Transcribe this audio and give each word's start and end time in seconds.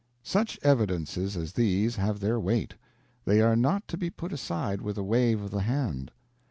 Such 0.23 0.57
evidences 0.63 1.37
as 1.37 1.53
these 1.53 1.97
have 1.97 2.21
their 2.21 2.39
weight; 2.39 2.73
they 3.25 3.39
are 3.39 3.55
not 3.55 3.87
to 3.89 3.97
be 3.97 4.09
put 4.09 4.33
aside 4.33 4.81
with 4.81 4.97
a 4.97 5.03
wave 5.03 5.43
of 5.43 5.51
the 5.51 5.61
hand. 5.61 6.09